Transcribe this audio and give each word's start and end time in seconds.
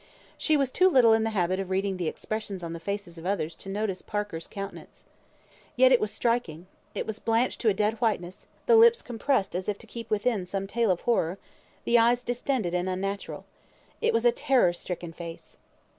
She 0.35 0.57
was 0.57 0.71
too 0.71 0.89
little 0.89 1.13
in 1.13 1.23
the 1.23 1.29
habit 1.29 1.59
of 1.59 1.69
reading 1.69 1.99
expressions 1.99 2.63
on 2.63 2.73
the 2.73 2.79
faces 2.79 3.19
of 3.19 3.25
others 3.27 3.55
to 3.57 3.69
notice 3.69 4.01
Parker's 4.01 4.47
countenance. 4.47 5.05
Yet 5.75 5.91
it 5.91 5.99
was 6.01 6.09
striking. 6.11 6.65
It 6.95 7.05
was 7.05 7.19
blanched 7.19 7.61
to 7.61 7.69
a 7.69 7.73
dead 7.75 8.01
whiteness; 8.01 8.47
the 8.65 8.75
lips 8.75 9.03
compressed 9.03 9.53
as 9.53 9.69
if 9.69 9.77
to 9.77 9.85
keep 9.85 10.09
within 10.09 10.47
some 10.47 10.65
tale 10.65 10.89
of 10.89 11.01
horror; 11.01 11.37
the 11.83 11.99
eyes 11.99 12.23
distended 12.23 12.73
and 12.73 12.89
unnatural. 12.89 13.45
It 14.01 14.11
was 14.11 14.25
a 14.25 14.31
terror 14.31 14.73
stricken 14.73 15.13
face. 15.13 15.57